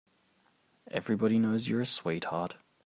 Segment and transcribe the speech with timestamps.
[0.89, 2.55] Everybody knows you're a sweetheart.